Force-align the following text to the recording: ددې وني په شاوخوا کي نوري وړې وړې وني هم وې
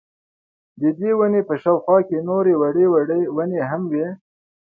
ددې 0.81 1.11
وني 1.19 1.41
په 1.49 1.53
شاوخوا 1.61 1.97
کي 2.07 2.17
نوري 2.27 2.55
وړې 2.57 2.85
وړې 2.93 3.19
وني 3.35 3.61
هم 3.69 3.83
وې 3.91 4.07